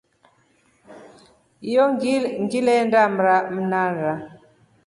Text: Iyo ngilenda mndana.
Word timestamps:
Iyo 1.69 1.83
ngilenda 2.41 3.01
mndana. 3.53 4.11